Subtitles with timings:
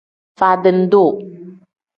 [0.37, 1.11] Faadini duu.